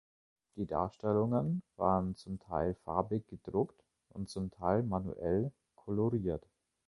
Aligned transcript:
Die 0.55 0.65
Darstellungen 0.65 1.61
waren 1.77 2.15
zum 2.15 2.39
Teil 2.39 2.73
farbig 2.73 3.27
gedruckt 3.27 3.83
und 4.09 4.31
zum 4.31 4.49
Teil 4.49 4.81
manuell 4.81 5.51
koloriert. 5.75 6.43